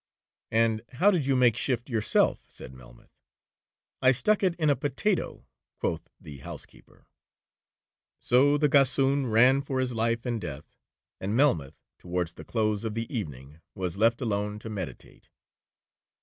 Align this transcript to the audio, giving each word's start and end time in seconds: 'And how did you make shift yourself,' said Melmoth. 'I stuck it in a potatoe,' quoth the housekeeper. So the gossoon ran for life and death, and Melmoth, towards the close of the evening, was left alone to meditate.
'And 0.49 0.81
how 0.93 1.11
did 1.11 1.27
you 1.27 1.35
make 1.35 1.55
shift 1.55 1.87
yourself,' 1.87 2.43
said 2.47 2.73
Melmoth. 2.73 3.11
'I 4.01 4.11
stuck 4.13 4.41
it 4.41 4.55
in 4.55 4.71
a 4.71 4.75
potatoe,' 4.75 5.45
quoth 5.79 6.09
the 6.19 6.39
housekeeper. 6.39 7.05
So 8.19 8.57
the 8.57 8.67
gossoon 8.67 9.27
ran 9.27 9.61
for 9.61 9.85
life 9.85 10.25
and 10.25 10.41
death, 10.41 10.65
and 11.19 11.35
Melmoth, 11.37 11.75
towards 11.99 12.33
the 12.33 12.43
close 12.43 12.83
of 12.83 12.95
the 12.95 13.15
evening, 13.15 13.59
was 13.75 13.95
left 13.95 14.21
alone 14.21 14.57
to 14.57 14.71
meditate. 14.71 15.29